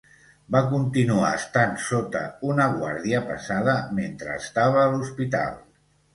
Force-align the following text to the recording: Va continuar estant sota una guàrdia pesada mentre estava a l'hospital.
Va 0.53 0.59
continuar 0.69 1.29
estant 1.39 1.75
sota 1.87 2.21
una 2.53 2.67
guàrdia 2.81 3.21
pesada 3.29 3.77
mentre 4.01 4.41
estava 4.41 4.83
a 4.87 4.89
l'hospital. 4.97 5.55